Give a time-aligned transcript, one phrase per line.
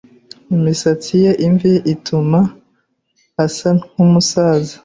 [0.55, 2.39] Imisatsi ye imvi ituma
[3.45, 4.75] asa nkumusaza.